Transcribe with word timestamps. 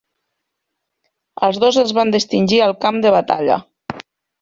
Els 1.49 1.61
dos 1.67 1.79
es 1.85 1.95
van 2.01 2.17
distingir 2.19 2.63
al 2.71 2.77
camp 2.87 3.03
de 3.09 3.17
batalla. 3.21 3.65